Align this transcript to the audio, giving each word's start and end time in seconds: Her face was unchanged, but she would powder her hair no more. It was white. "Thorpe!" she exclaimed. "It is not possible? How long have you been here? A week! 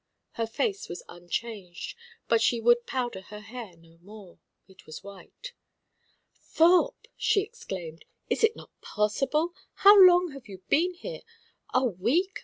Her 0.31 0.47
face 0.47 0.89
was 0.89 1.03
unchanged, 1.07 1.95
but 2.27 2.41
she 2.41 2.59
would 2.59 2.87
powder 2.87 3.21
her 3.21 3.41
hair 3.41 3.77
no 3.77 3.99
more. 3.99 4.39
It 4.67 4.87
was 4.87 5.03
white. 5.03 5.53
"Thorpe!" 6.33 7.07
she 7.15 7.41
exclaimed. 7.41 8.05
"It 8.27 8.43
is 8.43 8.55
not 8.55 8.71
possible? 8.81 9.53
How 9.85 9.95
long 10.03 10.31
have 10.31 10.47
you 10.47 10.63
been 10.69 10.95
here? 10.95 11.21
A 11.71 11.85
week! 11.85 12.39